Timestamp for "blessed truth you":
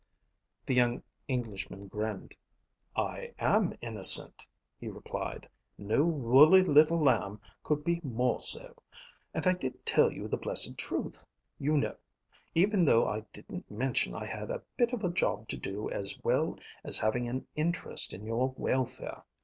10.37-11.77